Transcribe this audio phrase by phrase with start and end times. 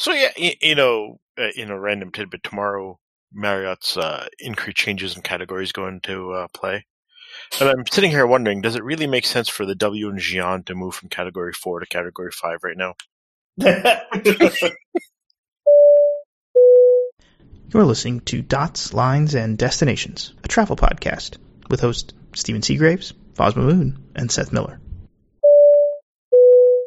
[0.00, 2.98] So yeah, y- you know, uh, in a random tidbit, tomorrow
[3.34, 6.86] Marriott's uh, increase changes in categories go into uh, play.
[7.60, 10.62] And I'm sitting here wondering, does it really make sense for the W and Gian
[10.64, 12.94] to move from category four to category five right now?
[17.68, 21.36] You're listening to Dots, Lines, and Destinations, a travel podcast
[21.68, 24.80] with hosts Stephen Seagraves, Fosma Moon, and Seth Miller.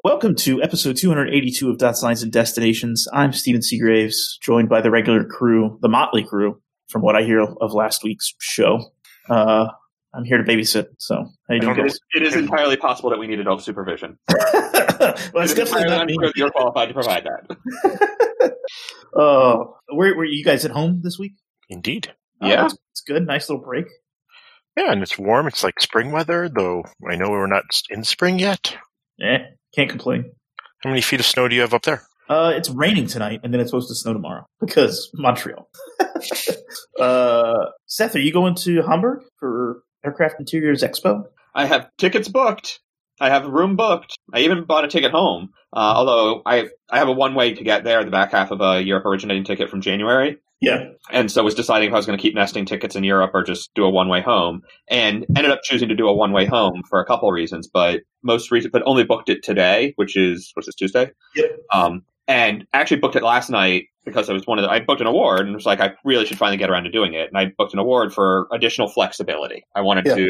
[0.04, 3.08] Welcome to episode 282 of Dot Lines, and Destinations.
[3.14, 7.40] I'm Stephen Seagraves, joined by the regular crew, the Motley crew, from what I hear
[7.42, 8.92] of last week's show.
[9.30, 9.68] Uh,
[10.14, 11.16] I'm here to babysit, so
[11.48, 11.92] how you doing, It guys?
[11.94, 14.18] is, it is entirely possible that we need adult supervision.
[14.30, 14.40] well,
[15.00, 16.14] that's It is definitely not me.
[16.16, 18.54] unclear You're qualified to provide that.
[19.16, 21.34] Uh, where were you guys at home this week?
[21.70, 22.12] Indeed.
[22.42, 22.66] Oh, Yeah.
[22.66, 23.28] it's, it's good.
[23.28, 23.86] Nice little break.
[24.76, 25.46] Yeah, and it's warm.
[25.46, 28.76] It's like spring weather, though I know we're not in spring yet.
[29.22, 29.38] Eh,
[29.74, 30.32] can't complain.
[30.84, 32.04] How many feet of snow do you have up there?
[32.30, 35.70] Uh, it's raining tonight, and then it's supposed to snow tomorrow because Montreal.
[37.00, 41.26] uh, Seth, are you going to Hamburg for Aircraft Interiors Expo?
[41.54, 42.80] I have tickets booked.
[43.20, 44.18] I have a room booked.
[44.34, 45.50] I even bought a ticket home.
[45.72, 48.62] Uh, although I I have a one way to get there, the back half of
[48.62, 50.38] a Europe originating ticket from January.
[50.64, 50.86] Yeah.
[51.12, 53.44] And so was deciding if I was going to keep nesting tickets in Europe or
[53.44, 54.62] just do a one way home.
[54.88, 57.68] And ended up choosing to do a one way home for a couple of reasons,
[57.68, 61.12] but most reason, but only booked it today, which is what's this Tuesday?
[61.36, 61.52] Yep.
[61.74, 65.02] Um, and actually booked it last night because I was one of the, I booked
[65.02, 67.28] an award and was like, I really should finally get around to doing it.
[67.28, 69.66] And I booked an award for additional flexibility.
[69.76, 70.16] I wanted Yeah.
[70.16, 70.22] to,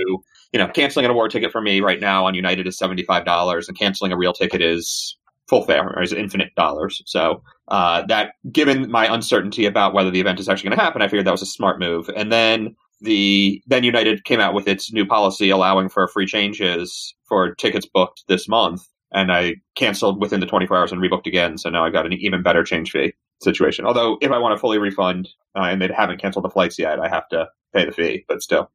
[0.52, 3.78] you know, canceling an award ticket for me right now on United is $75 and
[3.78, 5.16] canceling a real ticket is
[5.54, 7.04] full fare or is infinite dollars.
[7.06, 11.02] So, uh, that given my uncertainty about whether the event is actually going to happen,
[11.02, 12.10] I figured that was a smart move.
[12.16, 17.14] And then the, then United came out with its new policy allowing for free changes
[17.28, 18.82] for tickets booked this month
[19.14, 21.58] and I canceled within the 24 hours and rebooked again.
[21.58, 23.86] So now I've got an even better change fee situation.
[23.86, 27.00] Although if I want to fully refund uh, and they haven't canceled the flights yet,
[27.00, 28.26] I have to pay the fee.
[28.28, 28.72] But still,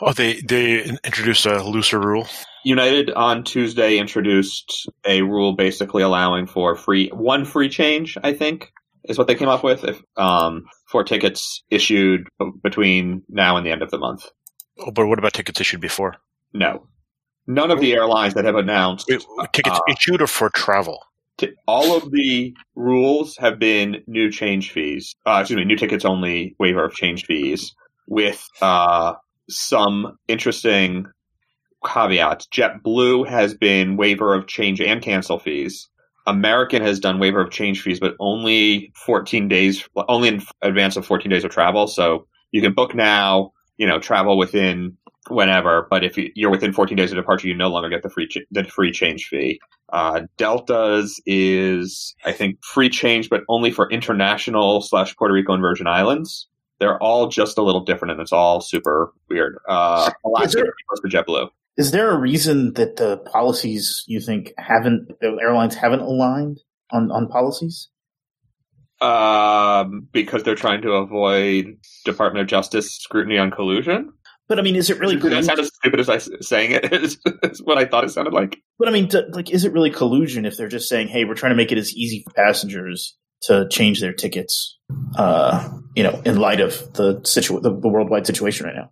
[0.00, 2.26] Oh, they they introduced a looser rule.
[2.64, 8.16] United on Tuesday introduced a rule basically allowing for free one free change.
[8.22, 8.72] I think
[9.04, 12.28] is what they came up with if um, for tickets issued
[12.62, 14.26] between now and the end of the month.
[14.78, 16.16] Oh, but what about tickets issued before?
[16.52, 16.86] No,
[17.46, 21.02] none of the airlines that have announced Wait, tickets uh, issued or for travel?
[21.38, 25.14] T- all of the rules have been new change fees.
[25.26, 27.74] Uh, excuse me, new tickets only waiver of change fees
[28.06, 29.14] with uh,
[29.50, 31.06] some interesting
[31.84, 32.46] caveats.
[32.48, 35.88] JetBlue has been waiver of change and cancel fees.
[36.26, 41.06] American has done waiver of change fees, but only 14 days, only in advance of
[41.06, 41.86] 14 days of travel.
[41.86, 44.96] So you can book now, you know, travel within
[45.28, 45.86] whenever.
[45.90, 48.28] But if you- you're within 14 days of departure, you no longer get the free
[48.50, 49.60] the free change fee.
[49.92, 55.62] Uh, Delta's is, I think, free change, but only for international slash Puerto Rico and
[55.62, 56.48] Virgin Islands.
[56.80, 59.58] They're all just a little different, and it's all super weird.
[59.68, 60.74] Uh, Alaska Is there-
[61.04, 61.50] is JetBlue.
[61.76, 66.58] Is there a reason that the policies you think haven't the airlines haven't aligned
[66.90, 67.88] on on policies?
[69.00, 74.12] Um, because they're trying to avoid Department of Justice scrutiny on collusion.
[74.46, 75.14] But I mean, is it really?
[75.14, 75.44] Did that collusion?
[75.44, 78.58] sound as stupid as I saying it is, is what I thought it sounded like.
[78.78, 81.34] But I mean, d- like, is it really collusion if they're just saying, "Hey, we're
[81.34, 84.76] trying to make it as easy for passengers to change their tickets"?
[85.16, 88.90] Uh, you know, in light of the situ- the, the worldwide situation right now.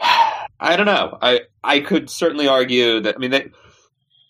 [0.60, 1.18] I don't know.
[1.20, 3.16] I I could certainly argue that.
[3.16, 3.50] I mean, they,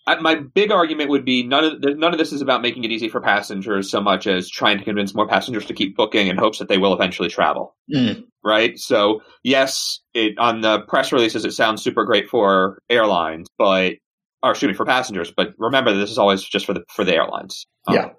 [0.05, 2.91] I, my big argument would be none of none of this is about making it
[2.91, 6.37] easy for passengers so much as trying to convince more passengers to keep booking in
[6.37, 7.75] hopes that they will eventually travel.
[7.93, 8.25] Mm.
[8.43, 8.77] Right.
[8.77, 13.93] So yes, it on the press releases it sounds super great for airlines, but
[14.41, 15.31] or excuse me for passengers.
[15.35, 17.65] But remember, this is always just for the for the airlines.
[17.87, 18.09] Um, Yeah.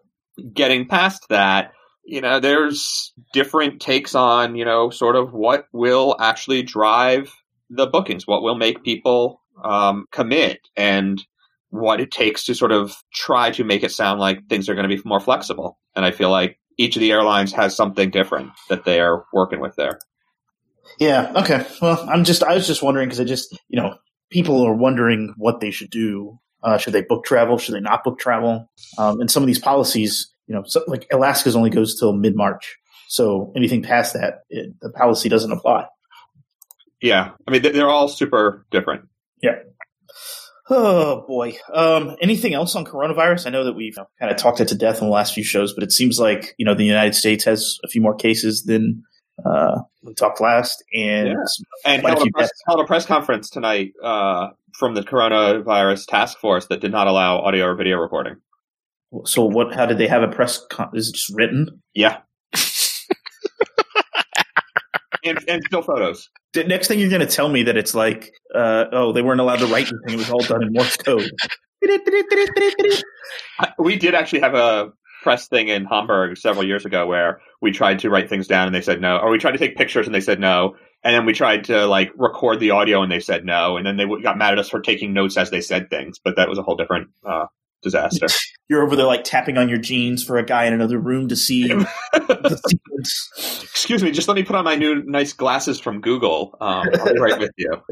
[0.53, 1.73] Getting past that,
[2.05, 7.33] you know, there's different takes on you know sort of what will actually drive
[7.71, 11.23] the bookings, what will make people um, commit, and
[11.71, 14.89] what it takes to sort of try to make it sound like things are going
[14.89, 15.79] to be more flexible.
[15.97, 19.61] And I feel like each of the airlines has something different that they are working
[19.61, 19.99] with there.
[20.99, 21.33] Yeah.
[21.35, 21.67] Okay.
[21.81, 23.97] Well, I'm just I was just wondering because I just you know
[24.31, 26.39] people are wondering what they should do.
[26.63, 27.59] Uh, should they book travel?
[27.59, 28.71] Should they not book travel?
[28.97, 32.37] Um, and some of these policies, you know, so, like Alaska's only goes till mid
[32.37, 32.77] March,
[33.09, 35.87] so anything past that, it, the policy doesn't apply.
[37.01, 39.09] Yeah, I mean they- they're all super different.
[39.43, 39.57] Yeah.
[40.71, 41.59] Oh boy.
[41.73, 43.47] Um, anything else on coronavirus?
[43.47, 45.75] I know that we've kind of talked it to death in the last few shows,
[45.75, 49.03] but it seems like you know the United States has a few more cases than
[49.45, 51.35] uh, we talked last, and Yeah.
[51.85, 54.49] And held a, press, held a press conference tonight uh,
[54.79, 58.37] from the coronavirus task force that did not allow audio or video recording.
[59.25, 59.75] So what?
[59.75, 60.65] How did they have a press?
[60.71, 61.83] Con- is it just written?
[61.95, 62.19] Yeah.
[65.25, 66.29] and, and still photos.
[66.53, 69.41] The next thing you're going to tell me that it's like, uh, oh, they weren't
[69.41, 71.31] allowed to write anything; it was all done in Morse code.
[73.79, 77.99] We did actually have a press thing in Hamburg several years ago where we tried
[78.01, 80.15] to write things down and they said no, or we tried to take pictures and
[80.15, 83.45] they said no, and then we tried to like record the audio and they said
[83.45, 86.19] no, and then they got mad at us for taking notes as they said things,
[86.23, 87.47] but that was a whole different uh,
[87.85, 88.27] disaster.
[88.69, 91.37] You're over there like tapping on your jeans for a guy in another room to
[91.37, 93.61] see the sequence.
[93.63, 96.57] Excuse me, just let me put on my new nice glasses from Google.
[96.61, 97.71] Um, I'll be right with you.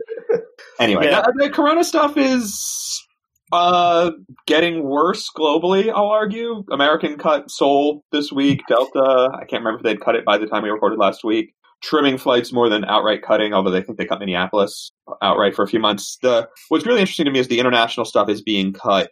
[0.80, 1.20] Anyway, Yeah.
[1.20, 3.06] the, the Corona stuff is
[3.52, 4.10] uh,
[4.46, 5.90] getting worse globally.
[5.94, 6.64] I'll argue.
[6.72, 8.62] American cut Seoul this week.
[8.68, 9.28] Delta.
[9.34, 11.52] I can't remember if they'd cut it by the time we recorded last week.
[11.82, 14.90] Trimming flights more than outright cutting, although they think they cut Minneapolis
[15.20, 16.16] outright for a few months.
[16.22, 19.10] The what's really interesting to me is the international stuff is being cut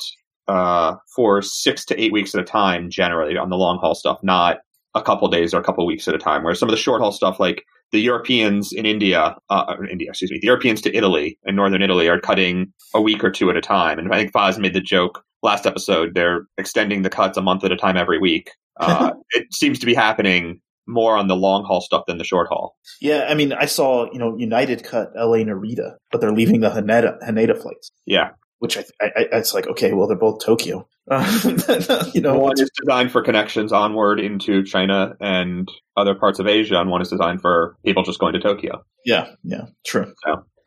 [0.51, 4.19] uh, for six to eight weeks at a time, generally on the long haul stuff,
[4.23, 4.59] not
[4.97, 6.43] a couple days or a couple weeks at a time.
[6.43, 7.63] Where some of the short haul stuff, like
[7.93, 12.09] the Europeans in India, uh, India, excuse me, the Europeans to Italy and northern Italy
[12.09, 14.01] are cutting a week or two at a time.
[14.01, 16.15] And I think Foz made the joke last episode.
[16.15, 18.51] They're extending the cuts a month at a time every week.
[18.81, 22.49] Uh, it seems to be happening more on the long haul stuff than the short
[22.49, 22.79] haul.
[22.99, 25.45] Yeah, I mean, I saw you know United cut L.A.
[25.45, 29.67] Narita, but they're leaving the Haneda Haneda flights, Yeah, which I, I, I it's like
[29.67, 30.87] okay, well they're both Tokyo.
[31.11, 36.47] Uh, you know, one is designed for connections onward into China and other parts of
[36.47, 38.85] Asia, and one is designed for people just going to Tokyo.
[39.05, 40.15] yeah, yeah, true.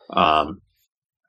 [0.09, 0.61] Um,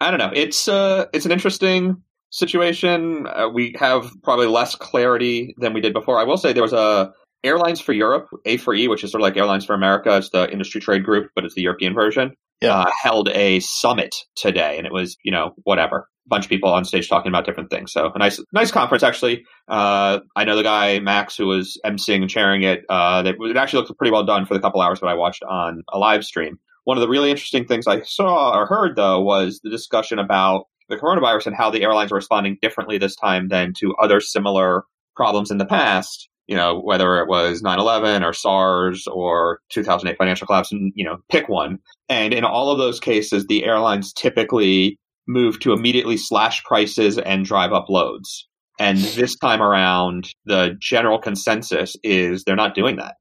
[0.00, 0.32] I don't know.
[0.34, 3.28] It's uh, it's an interesting situation.
[3.28, 6.18] Uh, we have probably less clarity than we did before.
[6.18, 7.12] I will say there was a
[7.44, 10.16] Airlines for Europe, A4E, which is sort of like Airlines for America.
[10.16, 12.34] It's the industry trade group, but it's the European version.
[12.62, 16.70] Uh, held a summit today, and it was you know whatever a bunch of people
[16.70, 17.92] on stage talking about different things.
[17.92, 19.44] So a nice nice conference actually.
[19.68, 22.84] Uh, I know the guy Max who was emceeing and chairing it.
[22.88, 25.42] Uh, that it actually looked pretty well done for the couple hours that I watched
[25.42, 26.58] on a live stream.
[26.84, 30.66] One of the really interesting things I saw or heard though was the discussion about
[30.88, 34.84] the coronavirus and how the airlines are responding differently this time than to other similar
[35.16, 36.28] problems in the past.
[36.46, 41.18] You know, whether it was 9/11 or SARS or 2008 financial collapse, and you know,
[41.30, 41.78] pick one.
[42.08, 47.44] And in all of those cases, the airlines typically move to immediately slash prices and
[47.44, 48.46] drive up loads.
[48.78, 53.14] And this time around, the general consensus is they're not doing that.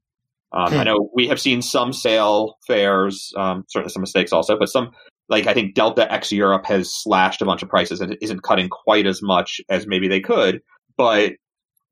[0.52, 0.78] Um, Hmm.
[0.78, 4.90] I know we have seen some sale fares, um, certainly some mistakes also, but some,
[5.28, 8.68] like I think Delta X Europe has slashed a bunch of prices and isn't cutting
[8.68, 10.60] quite as much as maybe they could,
[10.96, 11.32] but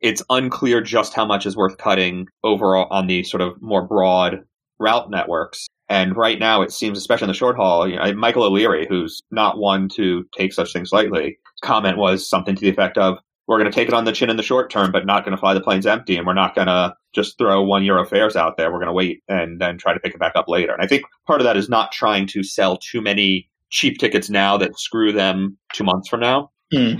[0.02, 4.44] it's unclear just how much is worth cutting overall on the sort of more broad
[4.78, 5.68] route networks.
[5.88, 9.20] And right now, it seems, especially in the short haul, you know, Michael O'Leary, who's
[9.30, 13.58] not one to take such things lightly, comment was something to the effect of, "We're
[13.58, 15.40] going to take it on the chin in the short term, but not going to
[15.40, 18.56] fly the planes empty, and we're not going to just throw one euro fares out
[18.56, 18.72] there.
[18.72, 20.86] We're going to wait and then try to pick it back up later." And I
[20.86, 24.78] think part of that is not trying to sell too many cheap tickets now that
[24.78, 26.94] screw them two months from now Hmm.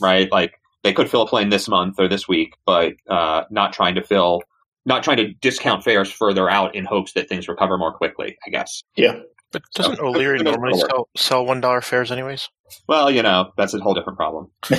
[0.00, 0.30] right?
[0.32, 3.96] Like they could fill a plane this month or this week, but uh, not trying
[3.96, 4.42] to fill,
[4.84, 8.36] not trying to discount fares further out in hopes that things recover more quickly.
[8.46, 8.82] I guess.
[8.96, 9.20] Yeah,
[9.52, 12.48] But doesn't O'Leary normally sell sell one dollar fares anyways?
[12.86, 14.50] Well, you know, that's a whole different problem.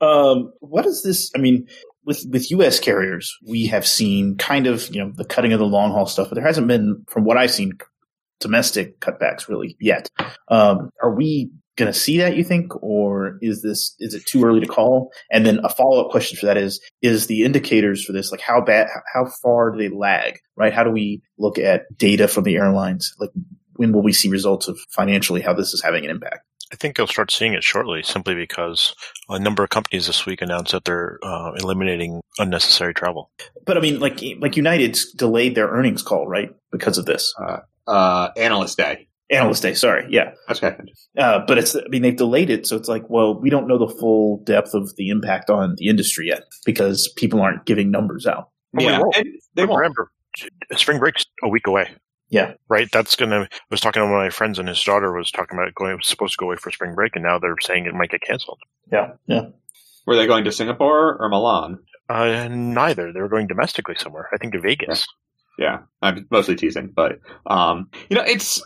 [0.00, 1.30] um, what is this?
[1.34, 1.66] I mean,
[2.04, 2.80] with with U.S.
[2.80, 6.28] carriers, we have seen kind of you know the cutting of the long haul stuff,
[6.28, 7.72] but there hasn't been, from what I've seen,
[8.40, 10.08] domestic cutbacks really yet.
[10.48, 12.36] Um, are we going to see that?
[12.36, 15.12] You think, or is this is it too early to call?
[15.30, 18.40] And then a follow up question for that is: is the indicators for this like
[18.40, 20.38] how bad, how far do they lag?
[20.56, 20.72] Right?
[20.72, 23.14] How do we look at data from the airlines?
[23.18, 23.30] Like
[23.76, 26.40] when will we see results of financially how this is having an impact?
[26.72, 28.96] I think you'll start seeing it shortly, simply because
[29.28, 33.30] a number of companies this week announced that they're uh, eliminating unnecessary travel.
[33.64, 37.32] But I mean, like like United's delayed their earnings call, right, because of this
[37.86, 39.06] Uh, analyst day.
[39.30, 39.74] Analyst day.
[39.74, 40.32] Sorry, yeah.
[40.46, 40.76] That's okay.
[41.18, 43.78] Uh, but it's I mean they've delayed it, so it's like, well, we don't know
[43.78, 48.26] the full depth of the impact on the industry yet because people aren't giving numbers
[48.26, 48.50] out.
[48.72, 49.16] Well, yeah, won't.
[49.16, 49.78] and they won't.
[49.78, 50.10] Remember,
[50.76, 51.90] spring break's a week away.
[52.28, 52.54] Yeah.
[52.68, 52.88] Right.
[52.92, 53.42] That's gonna.
[53.42, 55.96] I was talking to one of my friends, and his daughter was talking about going.
[55.96, 58.22] Was supposed to go away for spring break, and now they're saying it might get
[58.22, 58.58] canceled.
[58.90, 59.46] Yeah, yeah.
[60.06, 61.78] Were they going to Singapore or Milan?
[62.08, 63.12] Uh, neither.
[63.12, 64.28] They were going domestically somewhere.
[64.32, 65.06] I think to Vegas.
[65.58, 68.62] Yeah, I'm mostly teasing, but um, you know, it's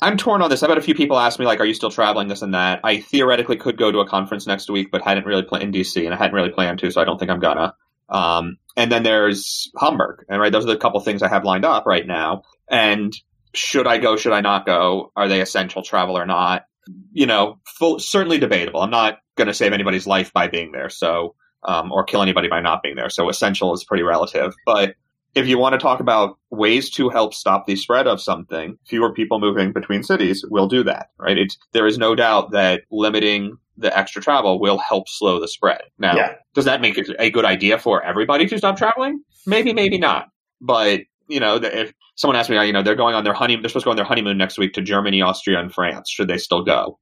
[0.00, 0.62] I'm torn on this.
[0.62, 2.80] I've had a few people ask me like, "Are you still traveling?" This and that.
[2.84, 6.04] I theoretically could go to a conference next week, but hadn't really planned in DC,
[6.04, 7.74] and I hadn't really planned to, so I don't think I'm gonna.
[8.08, 11.64] Um, and then there's Hamburg, and right, those are the couple things I have lined
[11.64, 12.42] up right now.
[12.70, 13.12] And
[13.54, 14.16] should I go?
[14.16, 15.12] Should I not go?
[15.16, 16.64] Are they essential travel or not?
[17.12, 18.80] You know, full, certainly debatable.
[18.80, 22.48] I'm not going to save anybody's life by being there, so um, or kill anybody
[22.48, 23.10] by not being there.
[23.10, 24.54] So essential is pretty relative.
[24.64, 24.94] But
[25.34, 29.12] if you want to talk about ways to help stop the spread of something, fewer
[29.12, 31.38] people moving between cities will do that, right?
[31.38, 35.80] It's, there is no doubt that limiting the extra travel will help slow the spread.
[35.98, 36.34] Now, Yeah.
[36.54, 39.22] does that make it a good idea for everybody to stop traveling?
[39.46, 40.26] Maybe, maybe not.
[40.60, 43.62] But, you know, if someone asked me, oh, you know, they're going on their honeymoon,
[43.62, 46.10] they're supposed to go on their honeymoon next week to Germany, Austria, and France.
[46.10, 46.98] Should they still go?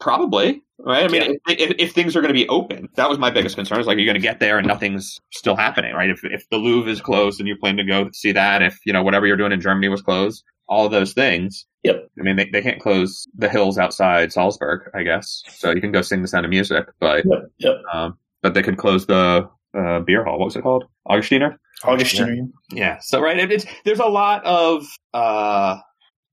[0.00, 1.04] Probably, right?
[1.04, 1.52] I mean, Yeah.
[1.54, 3.80] if, if, if things are going to be open, that was my biggest concern.
[3.80, 6.08] Is like, you're going to get there and nothing's still happening, right?
[6.10, 8.92] If if the Louvre is closed and you plan to go see that, if you
[8.92, 11.66] know whatever you're doing in Germany was closed, all of those things.
[11.82, 12.08] Yep.
[12.18, 15.42] I mean, they, they can't close the hills outside Salzburg, I guess.
[15.48, 17.38] So you can go sing the sound of music, but Yep.
[17.58, 17.74] Yep.
[17.92, 20.38] um, but they could close the uh, beer hall.
[20.38, 20.84] What was it called?
[21.08, 21.56] Augustiner.
[21.82, 22.50] Augustiner.
[22.72, 22.98] Yeah.
[23.00, 25.78] So right, it, it's there's a lot of uh,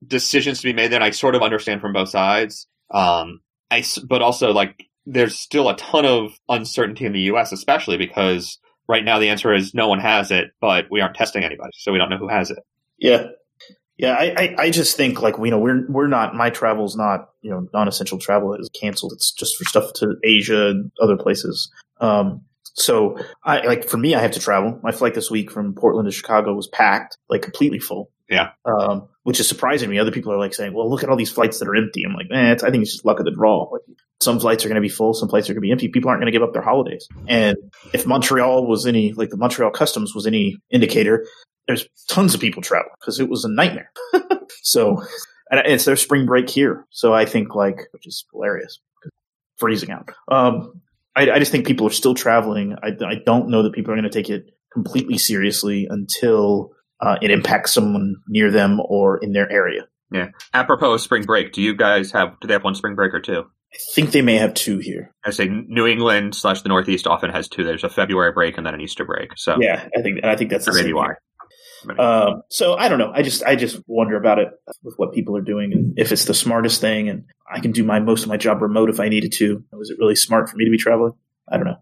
[0.05, 2.67] decisions to be made that I sort of understand from both sides.
[2.91, 3.39] Um,
[3.71, 8.57] I but also like there's still a ton of uncertainty in the U.S., especially because
[8.87, 11.91] right now the answer is no one has it, but we aren't testing anybody, so
[11.91, 12.59] we don't know who has it.
[12.97, 13.27] Yeah.
[13.97, 17.29] Yeah, I, I, I just think like you know we're we're not my travel's not
[17.41, 19.13] you know non-essential travel is canceled.
[19.13, 21.71] It's just for stuff to Asia and other places.
[22.01, 22.41] Um,
[22.73, 24.77] so I like for me, I have to travel.
[24.83, 28.11] My flight this week from Portland to Chicago was packed, like completely full.
[28.29, 28.51] Yeah.
[28.65, 29.99] Um, which is surprising me.
[29.99, 32.13] Other people are like saying, "Well, look at all these flights that are empty." I'm
[32.13, 33.69] like, eh, I think it's just luck of the draw.
[33.71, 33.81] Like
[34.21, 35.87] some flights are going to be full, some flights are going to be empty.
[35.87, 37.07] People aren't going to give up their holidays.
[37.27, 37.57] And
[37.93, 41.25] if Montreal was any like the Montreal customs was any indicator,
[41.67, 43.91] there's tons of people travel because it was a nightmare.
[44.61, 45.01] so,
[45.51, 46.85] and it's their spring break here.
[46.89, 48.79] So I think like, which is hilarious,
[49.57, 50.09] freezing out.
[50.27, 50.81] Um,
[51.15, 52.75] I, I just think people are still traveling.
[52.83, 57.17] I, I don't know that people are going to take it completely seriously until uh,
[57.21, 59.87] it impacts someone near them or in their area.
[60.11, 60.29] Yeah.
[60.53, 63.19] Apropos of spring break, do you guys have do they have one spring break or
[63.19, 63.43] two?
[63.73, 65.13] I think they may have two here.
[65.25, 67.65] I say New England slash the Northeast often has two.
[67.65, 69.31] There's a February break and then an Easter break.
[69.35, 71.15] So Yeah, I think, I think that's the maybe same why.
[71.99, 73.11] Um, so I don't know.
[73.13, 74.49] I just I just wonder about it
[74.81, 77.09] with what people are doing and if it's the smartest thing.
[77.09, 79.63] And I can do my most of my job remote if I needed to.
[79.71, 81.13] Was it really smart for me to be traveling?
[81.51, 81.77] I don't know.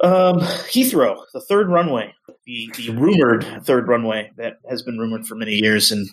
[0.00, 2.14] Um, Heathrow, the third runway,
[2.46, 6.08] the the rumored third runway that has been rumored for many years and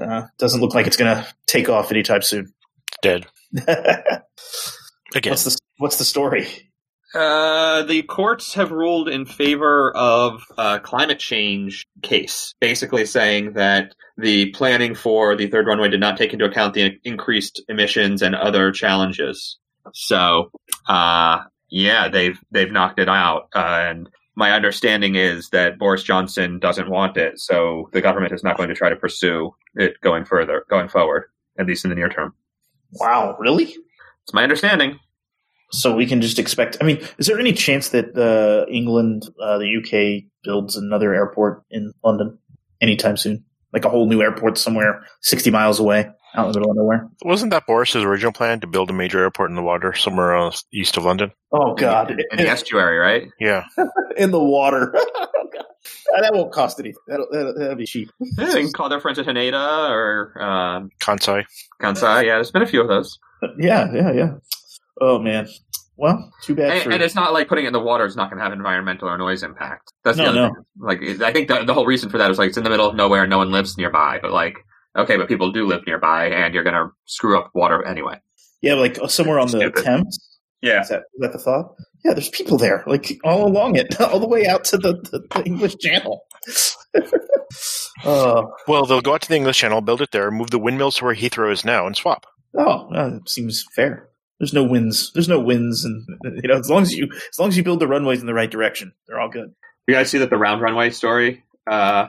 [0.00, 2.52] uh, doesn't look like it's going to take off anytime soon.
[3.02, 3.66] Dead what's
[5.14, 5.34] again.
[5.34, 6.46] the what's the story?
[7.14, 13.94] Uh, the courts have ruled in favor of a climate change case, basically saying that
[14.16, 18.34] the planning for the third runway did not take into account the increased emissions and
[18.34, 19.58] other challenges.
[19.92, 20.50] So,
[20.88, 23.58] uh, yeah, they've they've knocked it out, uh,
[23.90, 28.56] and my understanding is that Boris Johnson doesn't want it, so the government is not
[28.56, 31.24] going to try to pursue it going further, going forward,
[31.58, 32.34] at least in the near term.
[32.92, 33.64] Wow, really?
[33.64, 34.98] It's my understanding.
[35.70, 36.76] So we can just expect.
[36.80, 41.64] I mean, is there any chance that uh, England, uh, the UK, builds another airport
[41.70, 42.38] in London
[42.80, 43.44] anytime soon?
[43.72, 47.08] Like a whole new airport somewhere sixty miles away, out in the middle of nowhere.
[47.24, 50.52] Wasn't that Boris's original plan to build a major airport in the water somewhere uh,
[50.72, 51.32] east of London?
[51.52, 53.28] Oh God, In the estuary, right?
[53.38, 53.64] Yeah.
[54.16, 54.92] in the water.
[54.96, 55.64] oh, God.
[56.20, 57.00] That won't cost anything.
[57.08, 58.10] That'll, that'll, that'll be cheap.
[58.20, 61.44] Yeah, they can call their friends at Haneda or um, Kansai.
[61.80, 62.24] Kansai.
[62.24, 63.18] Yeah, there's been a few of those.
[63.58, 64.30] Yeah, yeah, yeah.
[65.00, 65.48] Oh man.
[65.96, 66.90] Well, too bad And, for.
[66.92, 69.08] and it's not like putting it in the water is not going to have environmental
[69.08, 69.92] or noise impact.
[70.04, 70.54] That's the No, other no.
[70.54, 70.64] thing.
[70.78, 72.88] Like, I think the, the whole reason for that is like it's in the middle
[72.88, 74.20] of nowhere, no one lives nearby.
[74.22, 74.54] But like,
[74.96, 78.20] okay, but people do live nearby, and you're going to screw up water anyway.
[78.60, 80.18] yeah, like uh, somewhere on the Thames.
[80.60, 80.82] Yeah.
[80.82, 81.74] Is that, is that the thought?
[82.04, 85.20] Yeah, there's people there, like all along it, all the way out to the, the,
[85.34, 86.22] the English Channel.
[88.04, 90.96] oh, Well, they'll go out to the English Channel, build it there, move the windmills
[90.96, 92.26] to where Heathrow is now, and swap.
[92.56, 94.08] oh, uh, it seems fair.
[94.38, 95.12] There's no winds.
[95.14, 96.04] There's no winds, and
[96.42, 98.34] you know, as long as you as long as you build the runways in the
[98.34, 99.54] right direction, they're all good.
[99.86, 102.08] You guys see that the round runway story uh,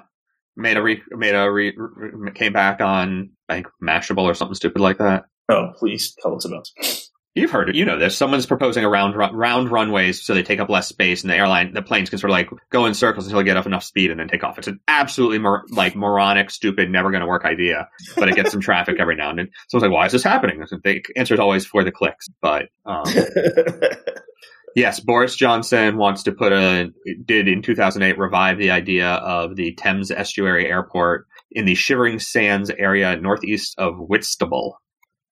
[0.56, 4.56] made a re- made a re- re- came back on I think Mashable or something
[4.56, 5.26] stupid like that.
[5.50, 6.68] Oh, please tell us about.
[6.78, 7.00] it.
[7.36, 7.76] You've heard it.
[7.76, 8.16] You know this.
[8.16, 11.36] Someone's proposing a round run, round runways so they take up less space, and the
[11.36, 13.84] airline, the planes can sort of like go in circles until they get up enough
[13.84, 14.60] speed and then take off.
[14.60, 18.52] It's an absolutely mor- like moronic, stupid, never going to work idea, but it gets
[18.52, 19.50] some traffic every now and then.
[19.70, 20.60] So it's like, why is this happening?
[20.60, 22.28] The answer is always for the clicks.
[22.40, 23.04] But um,
[24.76, 26.92] yes, Boris Johnson wants to put a
[27.26, 32.70] did in 2008 revive the idea of the Thames Estuary Airport in the Shivering Sands
[32.78, 34.80] area northeast of Whitstable.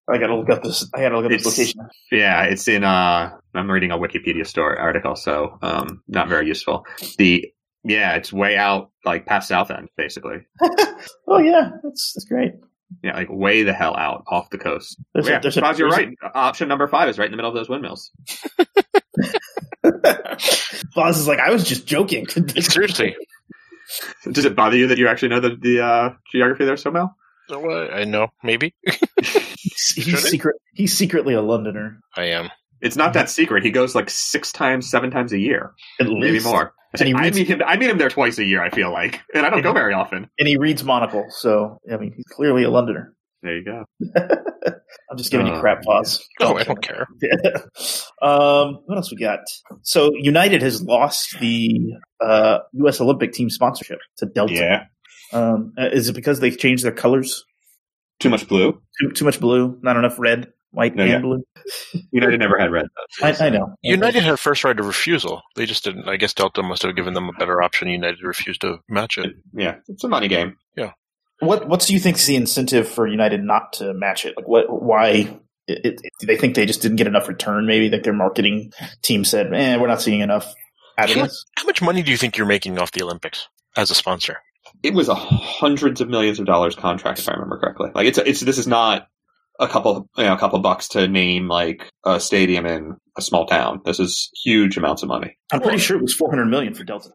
[0.09, 0.89] I gotta look up this.
[0.93, 1.81] I gotta look up this location.
[2.11, 2.83] Yeah, it's in.
[2.83, 6.85] Uh, I'm reading a Wikipedia story article, so um, not very useful.
[7.17, 7.45] The
[7.83, 10.37] yeah, it's way out, like past Southend, basically.
[11.27, 12.53] oh yeah, that's that's great.
[13.03, 14.99] Yeah, like way the hell out off the coast.
[15.13, 16.31] There's yeah, a, there's a, Foz, you're there's a- right.
[16.35, 18.11] Option number five is right in the middle of those windmills.
[20.95, 22.27] Boss is like, I was just joking.
[22.59, 23.15] Seriously.
[24.31, 27.15] Does it bother you that you actually know the, the uh, geography there so well?
[27.51, 28.73] Uh, I know, maybe.
[29.21, 30.55] he's, he's secret.
[30.73, 31.99] He's secretly a Londoner.
[32.15, 32.49] I am.
[32.79, 33.63] It's not that secret.
[33.63, 36.45] He goes like six times, seven times a year, At maybe least.
[36.45, 36.73] more.
[36.97, 37.61] And he I reads- meet him.
[37.65, 38.61] I meet him there twice a year.
[38.63, 40.29] I feel like, and I don't go very often.
[40.39, 43.13] And he reads Monocle, so I mean, he's clearly a Londoner.
[43.43, 43.85] There you go.
[45.09, 46.23] I'm just giving you Oh, crap, Pause.
[46.39, 47.07] Oh, I don't care.
[48.21, 49.39] um, what else we got?
[49.81, 53.01] So United has lost the uh, U.S.
[53.01, 54.53] Olympic team sponsorship to Delta.
[54.53, 54.83] Yeah.
[55.33, 57.43] Um, uh, is it because they've changed their colors?
[58.19, 58.79] Too much blue.
[59.01, 61.19] Too, too much blue, not enough red, white, No, and yeah.
[61.19, 61.43] blue.
[62.11, 62.85] United never had red.
[63.21, 63.73] I, I know.
[63.81, 65.41] United had first right of refusal.
[65.55, 66.07] They just didn't.
[66.07, 67.87] I guess Delta must have given them a better option.
[67.89, 69.31] United refused to match it.
[69.53, 70.55] Yeah, it's a money game.
[71.41, 74.35] What What do you think is the incentive for United not to match it?
[74.37, 74.65] Like, what?
[74.69, 75.39] Why?
[75.67, 77.65] It, it, do they think they just didn't get enough return?
[77.65, 80.53] Maybe like their marketing team said, "Eh, we're not seeing enough
[80.97, 83.89] out How, this." how much money do you think you're making off the Olympics as
[83.89, 84.37] a sponsor?
[84.83, 87.89] It was a hundreds of millions of dollars contract, if I remember correctly.
[87.93, 89.07] Like it's it's this is not
[89.59, 93.47] a couple you know a couple bucks to name like a stadium in a small
[93.47, 93.81] town.
[93.83, 95.37] This is huge amounts of money.
[95.51, 97.09] I'm pretty sure it was 400 million for Delta.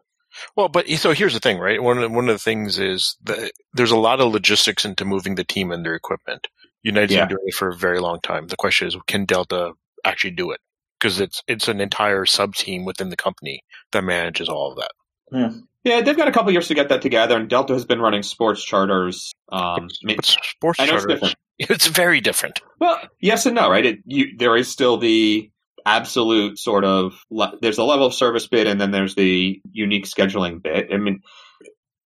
[0.55, 1.81] Well, but so here's the thing, right?
[1.81, 5.05] One of the, one of the things is that there's a lot of logistics into
[5.05, 6.47] moving the team and their equipment.
[6.83, 7.21] United's Yeah.
[7.25, 8.47] been doing it for a very long time.
[8.47, 9.73] The question is, can Delta
[10.05, 10.59] actually do it?
[10.99, 14.91] Because it's it's an entire sub team within the company that manages all of that.
[15.31, 15.51] Yeah,
[15.83, 18.23] yeah, they've got a couple years to get that together, and Delta has been running
[18.23, 19.31] sports charters.
[19.51, 21.35] Um, But sports it's charters, different.
[21.59, 22.61] it's very different.
[22.79, 23.85] Well, yes and no, right?
[23.85, 25.51] It, you, there is still the
[25.87, 30.05] absolute sort of le- there's the level of service bit, and then there's the unique
[30.05, 30.89] scheduling bit.
[30.93, 31.21] I mean,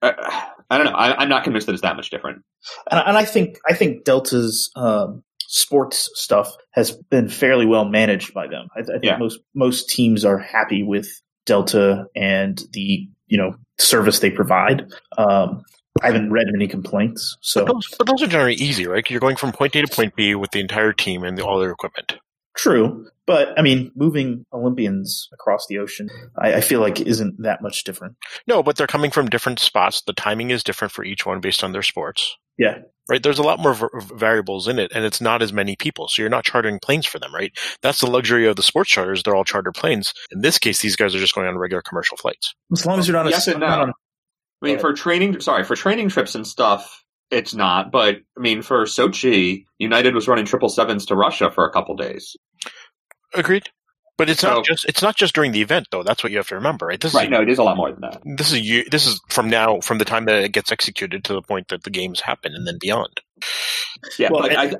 [0.01, 0.93] I, I don't know.
[0.93, 2.43] I, I'm not convinced that it's that much different.
[2.89, 8.33] And, and I think I think Delta's um, sports stuff has been fairly well managed
[8.33, 8.67] by them.
[8.75, 9.17] I, I think Yeah.
[9.17, 11.09] most most teams are happy with
[11.45, 14.85] Delta and the you know service they provide.
[15.17, 15.63] Um,
[16.01, 19.07] I haven't read any complaints, so But those, but those are generally easy, right?
[19.09, 21.71] You're going from point A to point B with the entire team and all their
[21.71, 22.13] equipment.
[22.55, 23.07] True.
[23.27, 27.83] But I mean, moving Olympians across the ocean, I, I feel like isn't that much
[27.83, 28.15] different.
[28.47, 30.01] No, but they're coming from different spots.
[30.01, 32.35] The timing is different for each one based on their sports.
[32.57, 32.79] Yeah.
[33.09, 33.21] Right.
[33.23, 36.07] There's a lot more v- variables in it, and it's not as many people.
[36.07, 37.51] So you're not chartering planes for them, right?
[37.81, 39.23] That's the luxury of the sports charters.
[39.23, 40.13] They're all charter planes.
[40.31, 42.53] In this case, these guys are just going on regular commercial flights.
[42.71, 43.67] As long as you're not Yes a, and no.
[43.67, 43.93] on-
[44.61, 47.91] I mean, for training, sorry, for training trips and stuff, it's not.
[47.91, 51.95] But I mean, for Sochi, United was running triple sevens to Russia for a couple
[51.95, 52.35] days.
[53.33, 53.69] Agreed.
[54.17, 56.03] But it's So- not just it's not just during the event though.
[56.03, 56.99] That's what you have to remember, right?
[57.01, 57.23] This Right?
[57.25, 58.21] is No, it is a lot more than that.
[58.37, 61.33] this is you, this is from now from the time that it gets executed to
[61.33, 63.21] the point that the games happen and then beyond.
[64.19, 64.73] Yeah, Well, but I,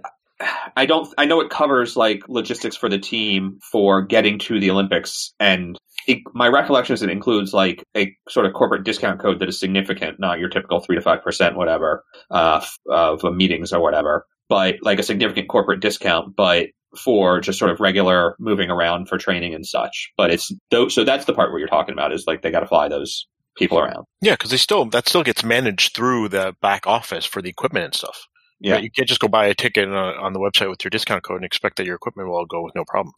[0.75, 1.13] I don't.
[1.17, 5.77] I know it covers like logistics for the team for getting to the Olympics, and
[6.07, 9.59] it, my recollection is it includes like a sort of corporate discount code that is
[9.59, 14.25] significant, not your typical three to five percent, whatever, uh, of uh, meetings or whatever,
[14.49, 19.17] but like a significant corporate discount, but for just sort of regular moving around for
[19.17, 20.11] training and such.
[20.17, 20.51] But it's
[20.89, 23.27] so that's the part where you're talking about is like they got to fly those
[23.57, 24.05] people around.
[24.21, 27.85] Yeah, because they still that still gets managed through the back office for the equipment
[27.85, 28.27] and stuff.
[28.61, 28.75] Yeah.
[28.75, 28.83] Right?
[28.83, 31.37] You can't just go buy a ticket on, on the website with your discount code
[31.37, 33.15] and expect that your equipment will all go with no problems.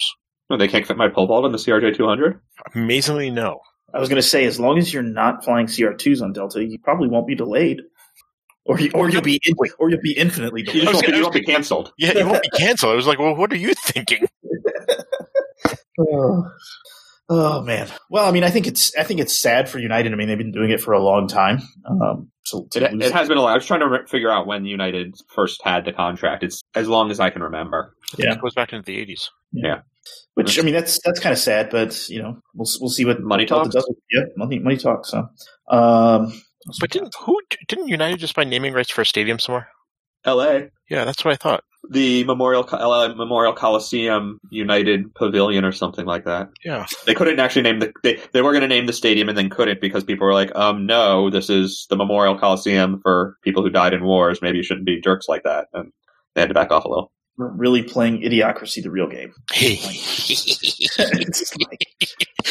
[0.49, 2.39] No, they can't fit my pole vault on the CRJ 200.
[2.75, 3.60] Amazingly, no.
[3.93, 6.79] I was going to say, as long as you're not flying CR2s on Delta, you
[6.79, 7.82] probably won't be delayed,
[8.65, 10.88] or you, or you'll be in, or you'll be infinitely You delayed.
[10.88, 11.93] just I was won't, be- you won't be canceled.
[11.97, 12.93] Yeah, you won't be canceled.
[12.93, 14.25] I was like, well, what are you thinking?
[15.99, 16.43] Oh.
[17.29, 17.88] Oh, man.
[18.09, 20.12] Well, I mean, I think it's I think it's sad for United.
[20.12, 21.62] I mean, they've been doing it for a long time.
[21.89, 23.51] Um, so to It, it has been a lot.
[23.51, 26.43] I was trying to re- figure out when United first had the contract.
[26.43, 27.95] It's as long as I can remember.
[28.17, 28.33] Yeah.
[28.33, 29.29] It goes back into the 80s.
[29.53, 29.81] Yeah.
[30.33, 33.21] which I mean, that's that's kind of sad, but you know, we'll we'll see what
[33.21, 33.69] Money talks?
[33.73, 33.89] does.
[34.12, 35.12] Yeah, money money talks.
[35.12, 35.19] So,
[35.69, 36.33] um,
[36.81, 39.69] But didn't who didn't United just buy naming rights for a stadium somewhere?
[40.25, 40.69] L.A.
[40.89, 41.63] Yeah, that's what I thought.
[41.89, 46.50] The Memorial Co- LA Memorial Coliseum United Pavilion or something like that.
[46.63, 46.86] Yeah.
[47.06, 49.50] They couldn't actually name the they they were going to name the stadium and then
[49.50, 53.69] couldn't because people were like, um, no, this is the Memorial Coliseum for people who
[53.69, 54.41] died in wars.
[54.41, 55.67] Maybe you shouldn't be jerks like that.
[55.74, 55.91] And
[56.36, 57.12] they had to back off a little.
[57.38, 59.34] we're really playing Idiocracy, the real game.
[59.54, 61.88] it, like-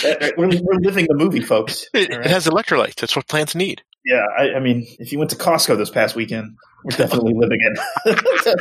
[0.04, 1.86] uh, we're, we're living the movie, folks.
[1.94, 2.28] it All right?
[2.30, 2.96] has electrolytes.
[2.96, 3.82] That's what plants need.
[4.04, 7.58] Yeah, I, I mean, if you went to Costco this past weekend, we're definitely living
[7.60, 8.56] it.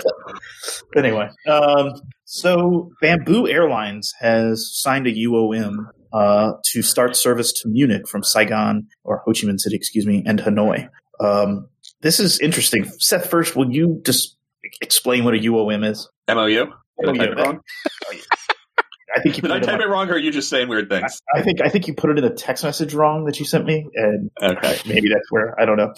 [0.95, 1.93] anyway, um,
[2.25, 8.87] so Bamboo Airlines has signed a UOM uh, to start service to Munich from Saigon
[9.03, 10.89] or Ho Chi Minh City, excuse me, and Hanoi.
[11.19, 11.67] Um,
[12.01, 12.85] this is interesting.
[12.99, 14.37] Seth, first, will you just
[14.81, 16.09] explain what a UOM is?
[16.27, 16.67] MOU.
[16.99, 17.59] Did I type it MOU.
[19.15, 20.67] I think you Did put I type my- it wrong, or are you just saying
[20.67, 21.21] weird things?
[21.35, 23.65] I think I think you put it in the text message wrong that you sent
[23.65, 24.77] me, and Okay.
[24.87, 25.93] maybe that's where I don't know.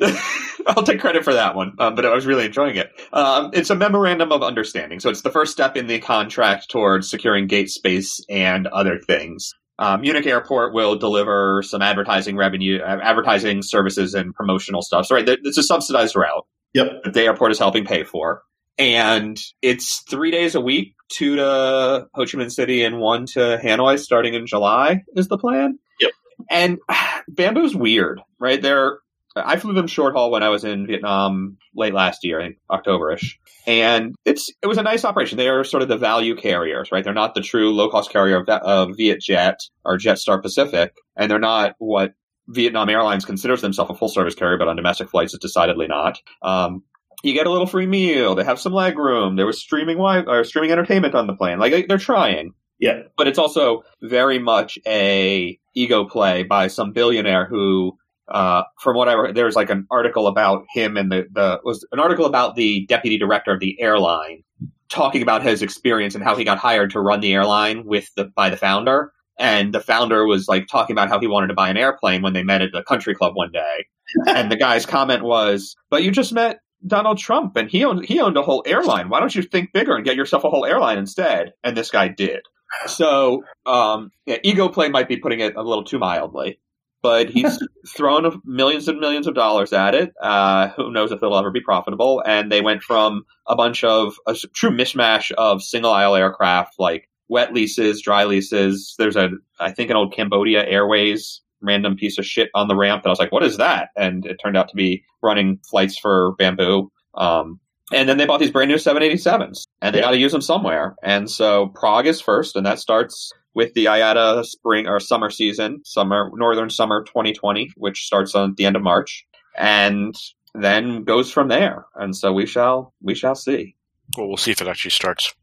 [0.66, 2.90] I'll take credit for that one, um, but I was really enjoying it.
[3.12, 7.08] Um, it's a memorandum of understanding, so it's the first step in the contract towards
[7.10, 9.52] securing gate space and other things.
[9.80, 15.06] Um, Munich Airport will deliver some advertising revenue, uh, advertising services, and promotional stuff.
[15.06, 16.86] So, right, it's a subsidized route Yep.
[17.04, 18.42] that the airport is helping pay for,
[18.78, 23.60] and it's three days a week, two to Ho Chi Minh City and one to
[23.62, 25.02] Hanoi, starting in July.
[25.16, 25.78] Is the plan?
[26.00, 26.10] Yep.
[26.50, 26.78] And
[27.28, 28.60] Bamboo's weird, right?
[28.60, 28.98] They're
[29.36, 32.58] I flew them short haul when I was in Vietnam late last year, I think
[32.70, 33.34] Octoberish,
[33.66, 35.38] and it's it was a nice operation.
[35.38, 37.04] They are sort of the value carriers, right?
[37.04, 41.38] They're not the true low cost carrier of, of VietJet or Jetstar Pacific, and they're
[41.38, 42.14] not what
[42.48, 46.18] Vietnam Airlines considers themselves a full service carrier, but on domestic flights, it's decidedly not.
[46.42, 46.82] Um,
[47.22, 48.34] you get a little free meal.
[48.34, 49.36] They have some leg room.
[49.36, 51.58] There was streaming wi- or streaming entertainment on the plane.
[51.58, 53.02] Like they- they're trying Yeah.
[53.16, 57.96] but it's also very much a ego play by some billionaire who
[58.30, 61.86] uh, from what I read, there's like an article about him and the, the was
[61.92, 64.42] an article about the deputy director of the airline
[64.90, 68.24] talking about his experience and how he got hired to run the airline with the
[68.36, 69.12] by the founder.
[69.38, 72.32] And the founder was like talking about how he wanted to buy an airplane when
[72.34, 73.86] they met at the country club one day.
[74.26, 78.20] and the guy's comment was, "But you just met Donald Trump, and he owned he
[78.20, 79.08] owned a whole airline.
[79.08, 82.08] Why don't you think bigger and get yourself a whole airline instead?" And this guy
[82.08, 82.40] did.
[82.86, 86.60] So, um, yeah, ego play might be putting it a little too mildly,
[87.02, 87.58] but he's
[87.96, 90.12] thrown millions and millions of dollars at it.
[90.20, 92.22] Uh, who knows if it'll ever be profitable?
[92.24, 97.08] And they went from a bunch of a true mishmash of single aisle aircraft, like
[97.28, 98.94] wet leases, dry leases.
[98.98, 103.02] There's a, I think, an old Cambodia Airways random piece of shit on the ramp
[103.02, 103.90] that I was like, what is that?
[103.96, 106.90] And it turned out to be running flights for Bamboo.
[107.14, 107.58] Um,
[107.92, 110.04] and then they bought these brand new 787s and they Yeah.
[110.06, 110.94] got to use them somewhere.
[111.02, 115.80] And so Prague is first, and that starts with the IATA spring or summer season,
[115.84, 120.14] summer, northern summer 2020, which starts on the end of March and
[120.54, 121.86] then goes from there.
[121.96, 123.74] And so we shall, we shall see.
[124.16, 125.34] Well, we'll see if it actually starts.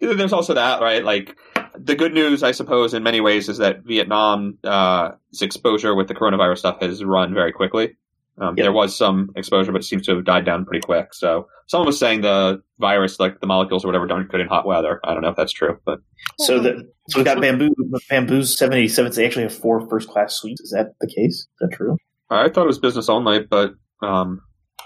[0.00, 1.02] There's also that, right?
[1.04, 1.36] Like
[1.80, 6.14] the good news, I suppose, in many ways, is that Vietnam's uh, exposure with the
[6.14, 7.96] coronavirus stuff has run very quickly.
[8.40, 8.64] Um, Yeah.
[8.64, 11.12] There was some exposure, but it seems to have died down pretty quick.
[11.12, 14.66] So someone was saying the virus, like the molecules or whatever, don't good in hot
[14.66, 15.00] weather.
[15.04, 16.00] I don't know if that's true, but
[16.38, 17.74] So the so we got bamboo
[18.08, 19.16] bamboo's seven eighty sevens.
[19.16, 20.60] They actually have four first class suites.
[20.60, 21.34] Is that the case?
[21.34, 21.96] Is that true?
[22.30, 23.40] I thought it was business only.
[23.40, 24.40] But um,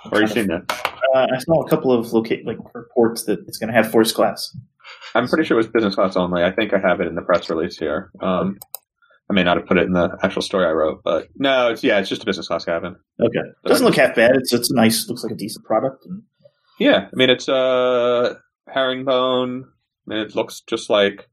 [0.08, 0.70] where are you seeing that?
[1.14, 4.14] Uh, I saw a couple of locate like reports that it's going to have first
[4.14, 4.56] class.
[5.14, 6.42] I'm pretty sure it was business class only.
[6.42, 8.10] I think I have it in the press release here.
[8.20, 8.58] Um,
[9.30, 11.82] I may not have put it in the actual story I wrote, but no, it's
[11.84, 12.96] yeah, it's just a business class cabin.
[13.20, 14.36] Okay, doesn't look half bad.
[14.36, 15.08] It's it's nice.
[15.08, 16.04] Looks like a decent product.
[16.06, 16.22] And
[16.78, 18.34] Yeah, I mean it's uh
[18.68, 19.64] herringbone.
[19.64, 21.28] I mean, it looks just like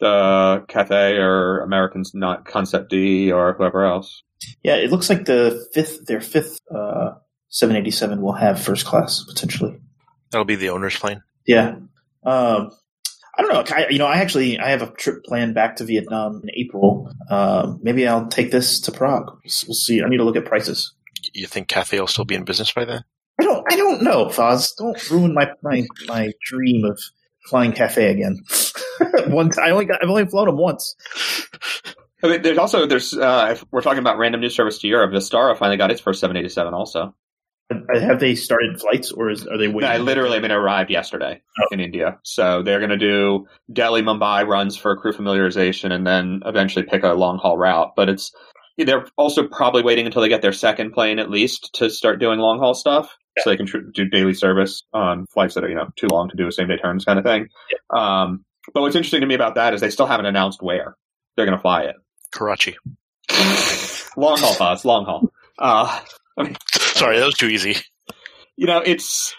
[0.00, 4.22] the Cathay or Americans, not Concept D or whoever else.
[4.62, 7.10] yeah, it looks like the fifth their fifth uh,
[7.48, 9.78] seven eighty seven will have first class potentially.
[10.30, 11.22] That'll be the owner's plane.
[11.46, 11.76] Yeah.
[12.24, 12.70] Um,
[13.36, 13.76] I don't know.
[13.76, 17.10] I, you know, I actually I have a trip planned back to Vietnam in April.
[17.30, 19.30] Um, maybe I'll take this to Prague.
[19.66, 20.02] We'll see.
[20.02, 20.94] I need to look at prices.
[21.32, 23.04] You think Cathay will still be in business by then?
[23.40, 23.64] I don't.
[23.72, 24.76] I don't know, Foz.
[24.76, 27.00] Don't ruin my my, my dream of
[27.46, 28.40] flying cafe again.
[29.28, 30.02] once I only got.
[30.02, 30.94] I've only flown them once.
[32.22, 35.12] I mean, there's also there's uh, if we're talking about random news service to Europe.
[35.12, 37.14] Vistara finally got its first 787 also.
[37.94, 39.88] Have they started flights, or is are they waiting?
[39.90, 41.66] I literally, I mean, arrived yesterday Oh.
[41.70, 42.18] in India.
[42.24, 47.04] So they're going to do Delhi Mumbai runs for crew familiarization, and then eventually pick
[47.04, 47.92] a long haul route.
[47.96, 48.32] But it's
[48.76, 52.38] they're also probably waiting until they get their second plane at least to start doing
[52.40, 55.74] long haul stuff, so they can tr- do daily service on flights that are you
[55.76, 57.48] know too long to do a same day turns kind of thing.
[57.94, 60.96] Um, but what's interesting to me about that is they still haven't announced where
[61.36, 61.96] they're going to fly it.
[62.32, 62.76] Karachi.
[64.16, 65.32] long haul, Foz, long haul.
[65.58, 66.00] Uh,
[66.72, 67.76] Sorry, that was too easy.
[68.56, 69.34] you know, it's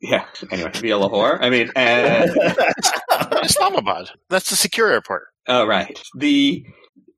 [0.00, 0.24] yeah.
[0.50, 1.42] Anyway, via Lahore.
[1.42, 2.30] I mean, and
[3.44, 4.10] Islamabad.
[4.30, 5.24] That's the secure airport.
[5.48, 6.00] Oh, right.
[6.16, 6.64] The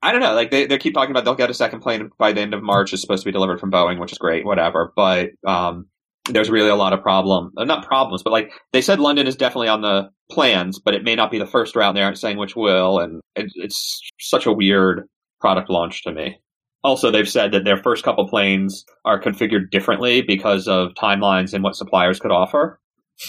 [0.01, 0.33] I don't know.
[0.33, 2.61] Like they, they keep talking about they'll get a second plane by the end of
[2.63, 2.93] March.
[2.93, 4.45] Is supposed to be delivered from Boeing, which is great.
[4.45, 4.93] Whatever.
[4.95, 5.87] But um,
[6.29, 7.51] there's really a lot of problem.
[7.57, 11.03] uh, Not problems, but like they said, London is definitely on the plans, but it
[11.03, 11.89] may not be the first route.
[11.89, 15.07] and They aren't saying which will, and it, it's such a weird
[15.39, 16.39] product launch to me.
[16.85, 21.63] Also, they've said that their first couple planes are configured differently because of timelines and
[21.63, 22.79] what suppliers could offer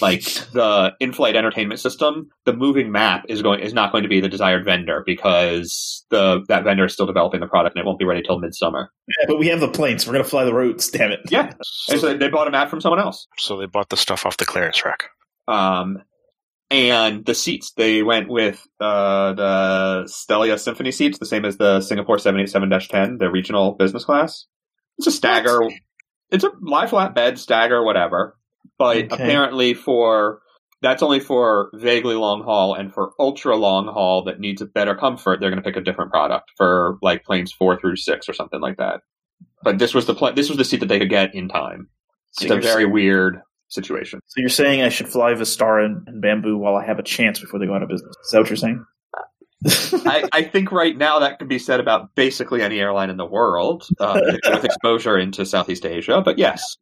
[0.01, 4.21] like the in-flight entertainment system, the moving map is going is not going to be
[4.21, 7.99] the desired vendor because the that vendor is still developing the product and it won't
[7.99, 8.91] be ready till midsummer.
[9.09, 10.07] Yeah, but we have the planes.
[10.07, 10.91] We're gonna fly the routes.
[10.91, 11.21] Damn it.
[11.31, 11.53] Yeah,
[11.91, 13.27] and so they bought a map from someone else.
[13.39, 15.11] So they bought the stuff off the clearance rack.
[15.49, 16.03] Um,
[16.71, 21.81] and the seats they went with uh, the Stelia Symphony seats, the same as the
[21.81, 24.47] Singapore 787-10, the regional business class.
[24.99, 25.61] It's a stagger.
[25.61, 25.73] What?
[26.31, 28.37] It's a lie flat bed, stagger, whatever.
[28.79, 29.09] But okay.
[29.11, 30.41] apparently, for
[30.83, 34.95] that's only for vaguely long haul, and for ultra long haul that needs a better
[34.95, 38.33] comfort, they're going to pick a different product for like planes four through six or
[38.33, 39.01] something like that.
[39.63, 41.89] But this was the pl- this was the seat that they could get in time.
[42.33, 44.21] So it's a very weird situation.
[44.27, 47.41] So you're saying I should fly Vistara and, and Bamboo while I have a chance
[47.41, 48.15] before they go out of business?
[48.25, 48.85] Is that what you're saying?
[50.07, 53.25] I, I, think right now that can be said about basically any airline in the
[53.25, 56.21] world uh, with exposure into Southeast Asia.
[56.23, 56.77] But yes.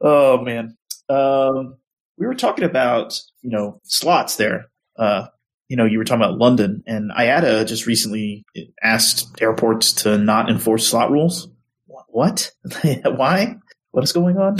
[0.00, 0.76] Oh man,
[1.08, 1.76] um,
[2.18, 4.66] we were talking about you know slots there.
[4.96, 5.26] Uh,
[5.68, 8.44] you know, you were talking about London, and IATA just recently
[8.82, 11.48] asked airports to not enforce slot rules.
[11.86, 12.52] What?
[13.04, 13.56] Why?
[13.90, 14.58] What is going on?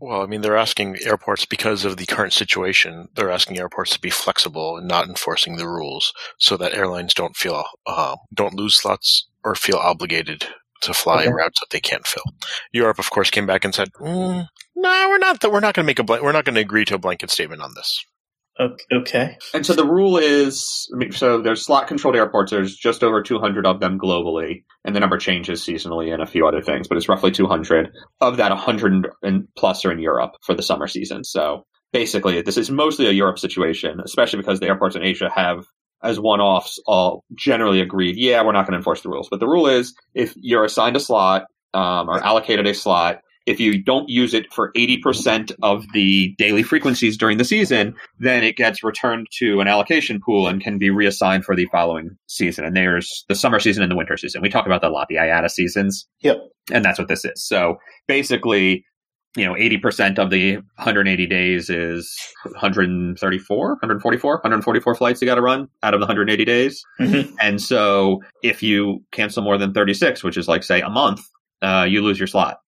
[0.00, 3.08] Well, I mean, they're asking airports because of the current situation.
[3.14, 7.36] They're asking airports to be flexible and not enforcing the rules, so that airlines don't
[7.36, 10.46] feel uh, don't lose slots or feel obligated
[10.82, 11.32] to fly okay.
[11.32, 12.22] routes that they can't fill.
[12.72, 14.46] Europe, of course, came back and said, mm,
[14.76, 15.42] "No, we're not.
[15.42, 16.04] We're not going to make a.
[16.04, 18.04] Bl- we're not going to agree to a blanket statement on this."
[18.92, 19.38] Okay.
[19.54, 22.50] And so the rule is so there's slot controlled airports.
[22.50, 26.46] There's just over 200 of them globally, and the number changes seasonally and a few
[26.46, 27.90] other things, but it's roughly 200.
[28.20, 31.22] Of that, 100 and plus are in Europe for the summer season.
[31.22, 35.64] So basically, this is mostly a Europe situation, especially because the airports in Asia have,
[36.02, 39.28] as one offs, all generally agreed, yeah, we're not going to enforce the rules.
[39.30, 41.44] But the rule is if you're assigned a slot
[41.74, 46.62] um, or allocated a slot, if you don't use it for 80% of the daily
[46.62, 50.90] frequencies during the season, then it gets returned to an allocation pool and can be
[50.90, 52.66] reassigned for the following season.
[52.66, 54.42] And there's the summer season and the winter season.
[54.42, 56.06] We talk about that a lot, the IATA seasons.
[56.20, 56.42] Yep.
[56.70, 57.42] And that's what this is.
[57.42, 58.84] So basically,
[59.34, 65.42] you know, 80% of the 180 days is 134, 144, 144 flights you got to
[65.42, 66.82] run out of the 180 days.
[67.00, 67.34] Mm-hmm.
[67.40, 71.20] And so if you cancel more than 36, which is like, say, a month,
[71.62, 72.58] uh, you lose your slot.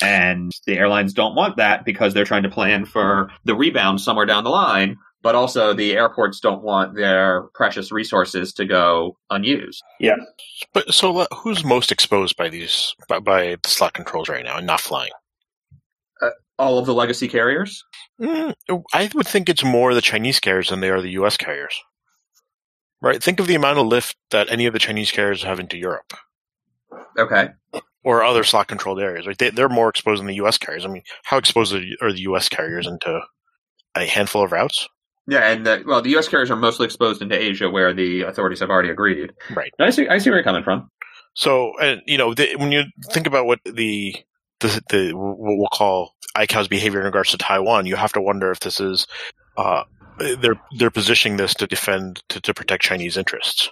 [0.00, 4.26] And the airlines don't want that because they're trying to plan for the rebound somewhere
[4.26, 4.96] down the line.
[5.22, 9.80] But also, the airports don't want their precious resources to go unused.
[10.00, 10.16] Yeah.
[10.72, 14.66] But so, who's most exposed by these by, by the slot controls right now and
[14.66, 15.12] not flying?
[16.20, 17.84] Uh, all of the legacy carriers.
[18.20, 18.54] Mm,
[18.92, 21.36] I would think it's more the Chinese carriers than they are the U.S.
[21.36, 21.80] carriers.
[23.00, 23.22] Right.
[23.22, 26.14] Think of the amount of lift that any of the Chinese carriers have into Europe.
[27.16, 27.50] Okay
[28.04, 29.26] or other slot controlled areas.
[29.26, 29.38] Right?
[29.38, 30.58] They, they're more exposed than the U.S.
[30.58, 30.84] carriers.
[30.84, 32.48] I mean, how exposed are the U.S.
[32.48, 33.20] carriers into
[33.94, 34.88] a handful of routes?
[35.28, 36.28] Yeah, and the, well, the U.S.
[36.28, 39.32] carriers are mostly exposed into Asia, where the authorities have already agreed.
[39.54, 39.72] Right.
[39.78, 40.08] I see.
[40.08, 40.90] I see where you're coming from.
[41.34, 44.16] So, and you know, the, when you think about what the
[44.60, 48.50] the, the what we'll call ICAO's behavior in regards to Taiwan, you have to wonder
[48.50, 49.06] if this is
[49.56, 49.84] uh,
[50.18, 53.70] they're they're positioning this to defend to, to protect Chinese interests.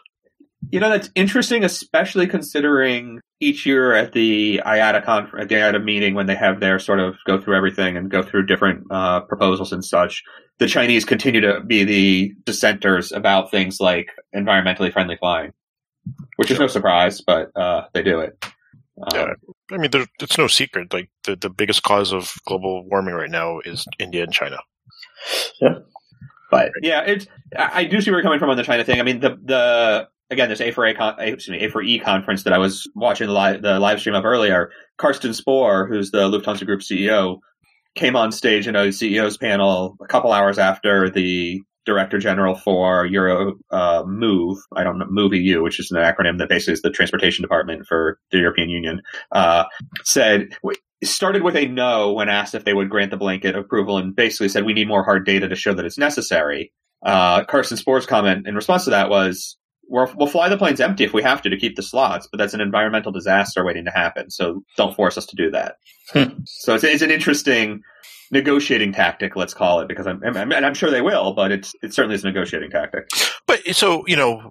[0.70, 5.82] You know, that's interesting, especially considering each year at the IATA conf- at the IATA
[5.82, 9.20] meeting when they have their sort of go through everything and go through different uh,
[9.20, 10.22] proposals and such.
[10.58, 15.52] The Chinese continue to be the dissenters about things like environmentally friendly flying,
[16.36, 18.44] which is no surprise, but uh, they do it.
[18.44, 19.26] Um, yeah,
[19.72, 20.92] I mean, there, it's no secret.
[20.92, 24.58] Like the, the biggest cause of global warming right now is India and China.
[25.62, 25.76] Yeah,
[26.50, 27.26] but yeah, it's
[27.56, 29.00] I do see where you're coming from on the China thing.
[29.00, 32.88] I mean, the the again, this A4A, con- excuse me, A4E conference that I was
[32.94, 37.38] watching the live, the live stream of earlier, Carsten Spohr, who's the Lufthansa Group CEO,
[37.94, 43.06] came on stage in a CEO's panel a couple hours after the director general for
[43.06, 46.82] Euro uh, Move, I don't know, Move EU, which is an acronym that basically is
[46.82, 49.64] the transportation department for the European Union, uh,
[50.04, 50.54] said
[51.02, 54.48] started with a no when asked if they would grant the blanket approval, and basically
[54.48, 56.72] said we need more hard data to show that it's necessary.
[57.02, 59.56] Uh, Spohr's comment in response to that was,
[59.90, 62.38] we will fly the planes empty if we have to to keep the slots, but
[62.38, 64.30] that's an environmental disaster waiting to happen.
[64.30, 65.76] So don't force us to do that.
[66.12, 66.42] Hmm.
[66.44, 67.82] so it's, it's, an interesting
[68.30, 71.92] negotiating tactic, let's call it, because I'm, and I'm sure they will, but it's it
[71.92, 73.08] certainly is a negotiating tactic.
[73.46, 74.50] But so you know.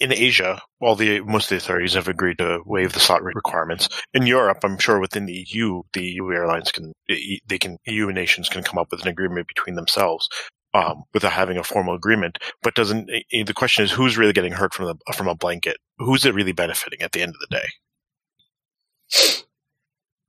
[0.00, 3.88] in Asia, all the most of the authorities have agreed to waive the slot requirements.
[4.12, 8.48] In Europe, I'm sure within the EU, the EU airlines can, they can, EU nations
[8.48, 10.28] can come up with an agreement between themselves
[10.74, 12.38] um, without having a formal agreement.
[12.62, 15.34] But doesn't eh, eh, the question is who's really getting hurt from the from a
[15.34, 15.78] blanket?
[15.98, 17.66] Who's it really benefiting at the end of the day?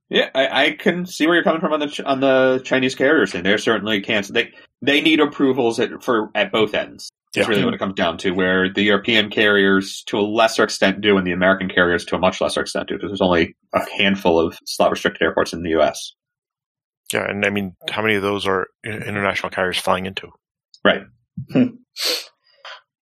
[0.08, 3.34] Yeah, I, I can see where you're coming from on the on the Chinese carriers,
[3.34, 4.26] and they're certainly can't.
[4.32, 7.10] They they need approvals at, for at both ends.
[7.34, 7.50] That's yeah.
[7.50, 8.30] really what it comes down to.
[8.30, 12.20] Where the European carriers, to a lesser extent, do, and the American carriers, to a
[12.20, 15.70] much lesser extent, do, because there's only a handful of slot restricted airports in the
[15.70, 16.12] U.S.
[17.12, 20.28] Yeah, and I mean, how many of those are international carriers flying into?
[20.84, 21.02] Right.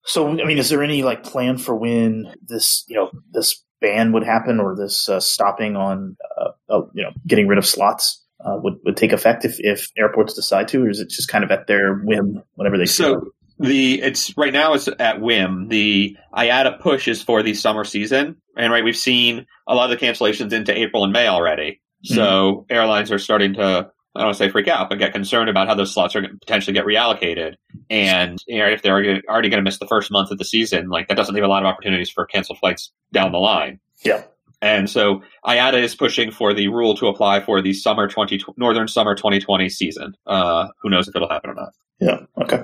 [0.06, 4.12] So, I mean, is there any like plan for when this, you know, this ban
[4.12, 8.22] would happen or this uh, stopping on, uh, uh, you know, getting rid of slots
[8.44, 11.44] uh, would would take effect if if airports decide to, or is it just kind
[11.44, 13.04] of at their whim whenever they say?
[13.04, 15.70] So feel the it's right now it's at whim.
[15.70, 19.98] The IATA push is for the summer season, and right we've seen a lot of
[19.98, 21.80] the cancellations into April and May already.
[22.04, 25.50] So airlines are starting to I don't want to say freak out, but get concerned
[25.50, 27.56] about how those slots are going to potentially get reallocated.
[27.90, 30.46] And you know, if they're already, already going to miss the first month of the
[30.46, 33.80] season, like that doesn't leave a lot of opportunities for canceled flights down the line.
[34.04, 34.24] Yeah.
[34.62, 38.88] And so IATA is pushing for the rule to apply for the summer 20 northern
[38.88, 40.16] summer 2020 season.
[40.28, 41.74] Uh, who knows if it'll happen or not?
[42.00, 42.20] Yeah.
[42.42, 42.64] Okay.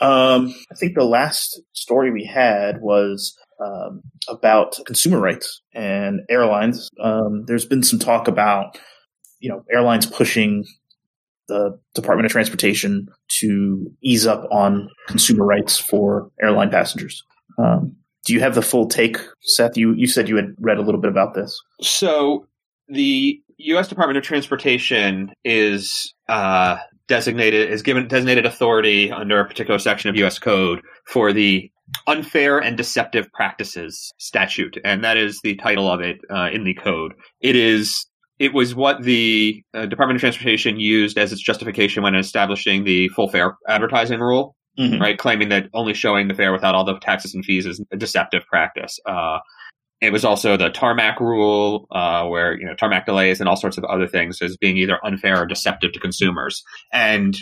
[0.00, 6.88] Um, I think the last story we had was um, about consumer rights and airlines.
[7.00, 8.78] Um, there's been some talk about
[9.40, 10.64] you know airlines pushing
[11.48, 13.08] the Department of Transportation
[13.40, 17.22] to ease up on consumer rights for airline passengers.
[17.58, 19.76] Um, do you have the full take, Seth?
[19.76, 21.58] You you said you had read a little bit about this.
[21.80, 22.46] So
[22.88, 23.88] the U.S.
[23.88, 30.16] Department of Transportation is uh, designated is given designated authority under a particular section of
[30.16, 30.38] U.S.
[30.38, 31.70] Code for the
[32.06, 36.74] unfair and deceptive practices statute, and that is the title of it uh, in the
[36.74, 37.12] code.
[37.40, 38.06] It is.
[38.38, 43.08] It was what the uh, Department of Transportation used as its justification when establishing the
[43.08, 45.00] full fare advertising rule Mhm.
[45.00, 45.16] right?
[45.16, 48.44] Claiming that only showing the fare without all the taxes and fees is a deceptive
[48.46, 48.98] practice.
[49.06, 49.38] Uh,
[50.00, 53.78] it was also the tarmac rule, uh, where you know tarmac delays and all sorts
[53.78, 56.62] of other things as being either unfair or deceptive to consumers.
[56.92, 57.36] And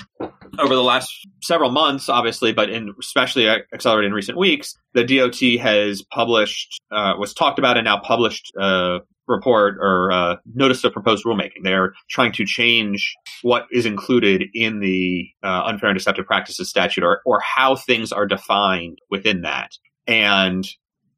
[0.59, 1.11] over the last
[1.43, 7.15] several months, obviously, but in especially accelerated in recent weeks, the DOT has published, uh,
[7.19, 11.65] was talked about, and now published a report or uh, notice of proposed rulemaking.
[11.65, 17.03] They're trying to change what is included in the uh, unfair and deceptive practices statute,
[17.03, 19.73] or or how things are defined within that.
[20.07, 20.65] And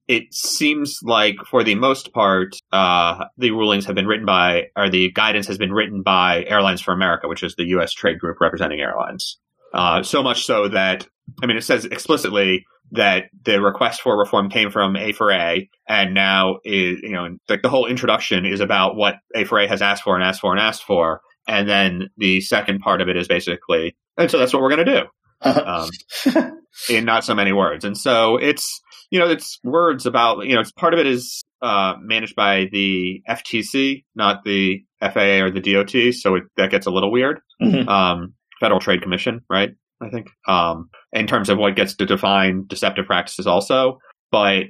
[0.08, 4.88] it seems like, for the most part, uh, the rulings have been written by, or
[4.88, 7.92] the guidance has been written by Airlines for America, which is the U.S.
[7.92, 9.38] trade group representing airlines.
[9.74, 11.06] Uh, so much so that,
[11.42, 16.58] I mean, it says explicitly that the request for reform came from A4A, and now
[16.64, 20.22] is, you know, like the whole introduction is about what A4A has asked for and
[20.22, 24.30] asked for and asked for, and then the second part of it is basically, and
[24.30, 25.06] so that's what we're going to do
[26.40, 26.52] um,
[26.88, 27.84] in not so many words.
[27.84, 31.42] And so it's you know it's words about you know it's part of it is
[31.62, 36.14] uh, managed by the FTC, not the FAA or the DOT.
[36.14, 37.40] So it, that gets a little weird.
[37.62, 37.88] Mhm.
[37.88, 39.70] Um, Federal Trade Commission, right?
[40.02, 43.98] I think um, in terms of what gets to define deceptive practices, also,
[44.30, 44.64] but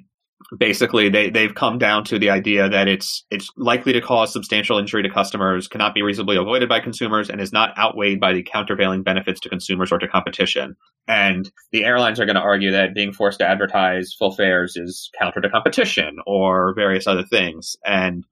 [0.56, 4.78] basically they they've come down to the idea that it's it's likely to cause substantial
[4.78, 8.42] injury to customers, cannot be reasonably avoided by consumers, and is not outweighed by the
[8.42, 10.76] countervailing benefits to consumers or to competition.
[11.08, 15.10] And the airlines are going to argue that being forced to advertise full fares is
[15.18, 17.76] counter to competition or various other things.
[17.84, 18.24] And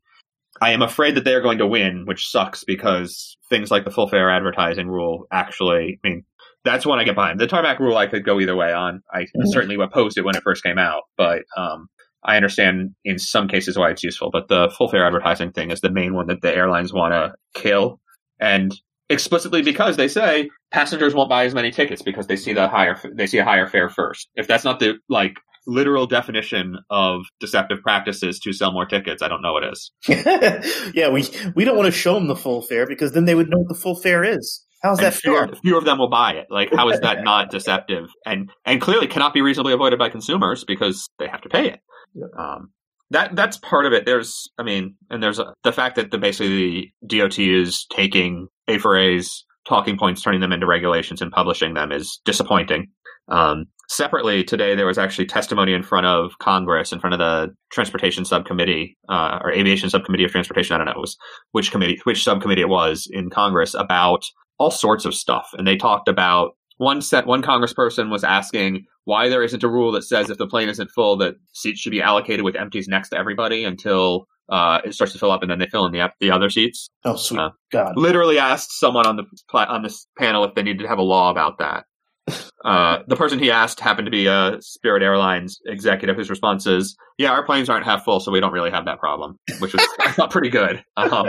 [0.60, 4.08] I am afraid that they're going to win, which sucks because things like the full
[4.08, 6.24] fare advertising rule actually, I mean,
[6.64, 7.38] that's one I get behind.
[7.40, 9.02] The tarmac rule I could go either way on.
[9.12, 9.26] I Mhm.
[9.46, 11.88] certainly opposed it when it first came out, but um,
[12.24, 14.30] I understand in some cases why it's useful.
[14.30, 17.34] But the full fare advertising thing is the main one that the airlines want to
[17.60, 18.00] kill,
[18.40, 18.74] and
[19.10, 22.98] explicitly because they say passengers won't buy as many tickets because they see the higher
[23.14, 24.28] they see a higher fare first.
[24.34, 29.28] If that's not the like literal definition of deceptive practices to sell more tickets, I
[29.28, 29.92] don't know what is.
[30.94, 33.50] yeah, we we don't want to show them the full fare because then they would
[33.50, 34.64] know what the full fare is.
[34.84, 35.56] How's that fewer, fair?
[35.62, 36.46] fewer of them will buy it.
[36.50, 38.10] Like, how is that not deceptive?
[38.26, 41.80] And and clearly cannot be reasonably avoided by consumers because they have to pay it.
[42.14, 42.26] Yeah.
[42.38, 42.70] Um,
[43.10, 44.04] that that's part of it.
[44.04, 48.48] There's, I mean, and there's a, the fact that the basically the DOT is taking
[48.68, 52.88] A4A's talking points, turning them into regulations, and publishing them is disappointing.
[53.28, 57.54] Um, separately, today there was actually testimony in front of Congress, in front of the
[57.72, 60.74] Transportation Subcommittee uh, or Aviation Subcommittee of Transportation.
[60.74, 61.16] I don't know it was
[61.52, 64.24] which committee, which subcommittee it was in Congress about
[64.58, 65.50] all sorts of stuff.
[65.54, 69.92] And they talked about one set, one congressperson was asking why there isn't a rule
[69.92, 73.10] that says if the plane isn't full, that seats should be allocated with empties next
[73.10, 76.10] to everybody until uh, it starts to fill up, and then they fill in the
[76.20, 76.90] the other seats.
[77.04, 77.96] Oh, sweet Uh, God!
[77.96, 79.24] Literally asked someone on the
[79.54, 81.84] on this panel if they needed to have a law about that.
[82.64, 86.96] Uh, the person he asked happened to be a Spirit Airlines executive whose response is,
[87.18, 89.86] "Yeah, our planes aren't half full, so we don't really have that problem," which was
[90.30, 91.26] pretty good, um,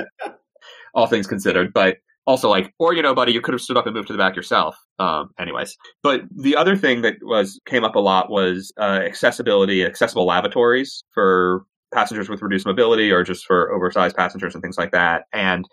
[0.93, 1.73] all things considered.
[1.73, 1.97] But
[2.27, 4.17] also, like, or you know, buddy, you could have stood up and moved to the
[4.19, 4.75] back yourself.
[4.99, 9.83] Um, anyways, but the other thing that was came up a lot was uh, accessibility,
[9.83, 14.91] accessible lavatories for passengers with reduced mobility or just for oversized passengers and things like
[14.91, 15.23] that.
[15.33, 15.65] And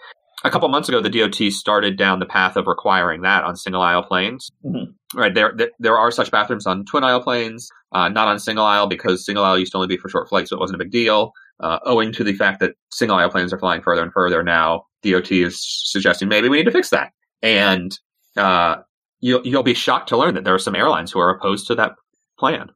[0.44, 3.82] a couple months ago, the DOT started down the path of requiring that on single
[3.82, 4.50] aisle planes.
[4.64, 4.92] Mhm.
[5.14, 8.64] Right there, there, there are such bathrooms on twin aisle planes, uh, not on single
[8.64, 10.84] aisle because single aisle used to only be for short flights, so it wasn't a
[10.84, 11.32] big deal.
[11.60, 14.84] Uh, owing to the fact that single aisle planes are flying further and further now,
[15.02, 17.12] DOT is suggesting maybe we need to fix that.
[17.42, 17.96] And
[18.36, 18.76] uh,
[19.20, 21.74] you'll you'll be shocked to learn that there are some airlines who are opposed to
[21.76, 21.92] that
[22.38, 22.70] plan.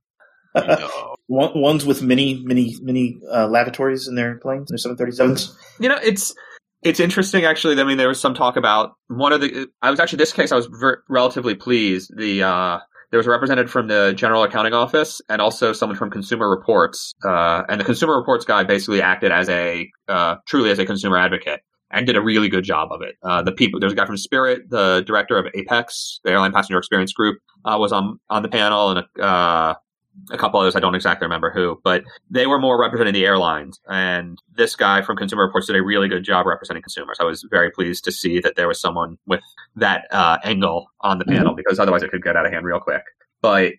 [0.54, 1.16] No.
[1.28, 5.52] One, ones with many, many, many uh, lavatories in their planes, their 737s.
[5.80, 6.32] You know, it's
[6.82, 7.80] it's interesting actually.
[7.80, 9.66] I mean, there was some talk about one of the.
[9.82, 10.52] I was actually this case.
[10.52, 12.12] I was ver- relatively pleased.
[12.16, 12.78] The uh,
[13.10, 17.12] there was a representative from the General Accounting Office and also someone from Consumer Reports.
[17.24, 21.18] Uh, and the Consumer Reports guy basically acted as a uh, truly as a consumer
[21.18, 21.60] advocate
[21.91, 23.16] and did a really good job of it.
[23.22, 26.78] Uh, the people there's a guy from Spirit, the director of Apex, the Airline Passenger
[26.78, 29.74] Experience Group, uh, was on on the panel, and a, uh,
[30.30, 33.80] a couple others I don't exactly remember who, but they were more representing the airlines.
[33.89, 37.18] And this guy from Consumer Reports did a really good job representing consumers.
[37.20, 39.41] I was very pleased to see that there was someone with
[39.76, 42.80] that uh, angle on the panel because otherwise it could get out of hand real
[42.80, 43.03] quick.
[43.43, 43.74] But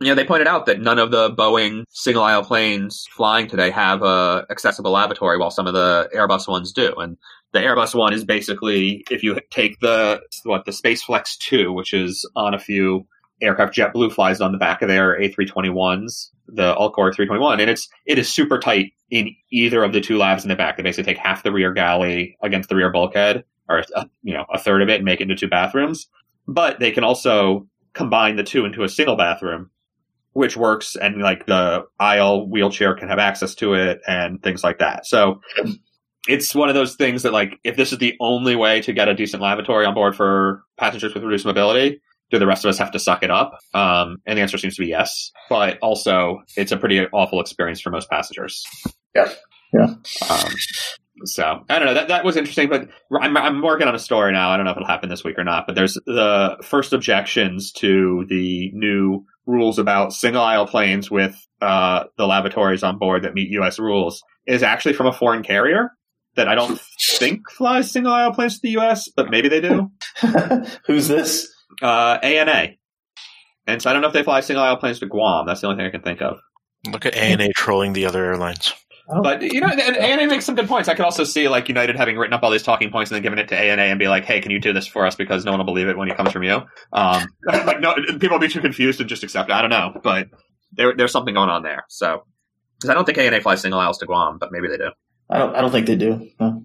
[0.00, 3.70] you know, they pointed out that none of the Boeing single aisle planes flying today
[3.70, 6.94] have a accessible lavatory, while some of the Airbus ones do.
[6.96, 7.18] And
[7.52, 12.28] the Airbus one is basically if you take the what the SpaceFlex two, which is
[12.36, 13.06] on a few
[13.42, 18.18] aircraft, JetBlue flies on the back of their A321s, the Alcor 321, and it's it
[18.18, 20.76] is super tight in either of the two labs in the back.
[20.76, 24.44] They basically take half the rear galley against the rear bulkhead, or a, you know
[24.52, 26.08] a third of it, and make it into two bathrooms.
[26.46, 29.70] But they can also combine the two into a single bathroom,
[30.32, 34.78] which works, and like the aisle wheelchair can have access to it and things like
[34.78, 35.06] that.
[35.06, 35.40] So
[36.30, 39.08] it's one of those things that like if this is the only way to get
[39.08, 42.00] a decent lavatory on board for passengers with reduced mobility,
[42.30, 43.58] do the rest of us have to suck it up?
[43.74, 45.32] Um, and the answer seems to be yes.
[45.48, 48.64] But also, it's a pretty awful experience for most passengers.
[49.14, 49.28] Yeah.
[49.72, 49.94] Yeah.
[50.28, 50.52] Um,
[51.24, 51.94] so I don't know.
[51.94, 52.88] That that was interesting, but
[53.20, 54.50] I'm I'm working on a story now.
[54.50, 55.66] I don't know if it'll happen this week or not.
[55.66, 62.04] But there's the first objections to the new rules about single aisle planes with uh,
[62.16, 63.78] the lavatories on board that meet U.S.
[63.78, 65.90] rules is actually from a foreign carrier
[66.36, 66.80] that I don't
[67.16, 69.90] think flies single aisle planes to the U.S., but maybe they do.
[70.86, 71.52] Who's this?
[71.82, 72.68] Uh, ANA.
[73.66, 75.46] And so I don't know if they fly single aisle planes to Guam.
[75.46, 76.38] That's the only thing I can think of.
[76.90, 78.72] Look at ANA trolling the other airlines.
[79.12, 79.22] Oh.
[79.22, 80.88] But you know, and ANA makes some good points.
[80.88, 83.22] I could also see like United having written up all these talking points and then
[83.22, 85.44] giving it to ANA and be like, "Hey, can you do this for us?" Because
[85.44, 86.62] no one will believe it when it comes from you.
[86.92, 89.52] Um, like no, people will be too confused and just accept it.
[89.52, 90.28] I don't know, but
[90.72, 91.84] there, there's something going on there.
[91.88, 92.24] So,
[92.78, 94.90] because I don't think ANA flies single aisles to Guam, but maybe they do.
[95.30, 95.54] I don't.
[95.56, 96.28] I don't think they do.
[96.40, 96.64] No.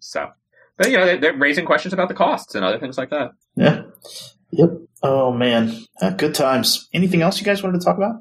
[0.00, 0.30] So,
[0.76, 3.32] but you know, they, they're raising questions about the costs and other things like that.
[3.56, 3.82] Yeah.
[4.52, 4.70] Yep.
[5.02, 6.88] Oh man, uh, good times.
[6.94, 8.16] Anything else you guys wanted to talk about?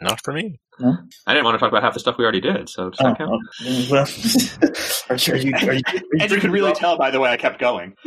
[0.00, 0.60] Not for me.
[0.80, 3.18] I didn't want to talk about half the stuff we already did, so does that
[3.18, 3.30] count?
[3.32, 4.06] oh, well,
[5.10, 5.68] are, you- are you?
[5.68, 5.82] Are you,
[6.20, 7.94] And you can really tell by the way I kept going.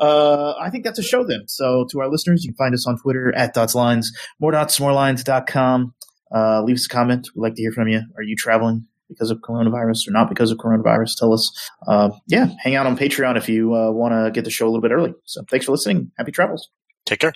[0.00, 1.42] uh, I think that's a show then.
[1.48, 4.06] So to our listeners, you can find us on Twitter at dotslines,
[4.40, 5.94] more dots, more lines.com.
[6.34, 7.28] Uh, leave us a comment.
[7.34, 8.02] We'd like to hear from you.
[8.16, 11.16] Are you traveling because of coronavirus or not because of coronavirus?
[11.18, 11.70] Tell us.
[11.86, 14.70] Uh, yeah, hang out on Patreon if you uh, want to get the show a
[14.70, 15.14] little bit early.
[15.24, 16.10] So thanks for listening.
[16.18, 16.68] Happy travels.
[17.06, 17.32] Take care.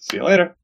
[0.00, 0.56] See you later.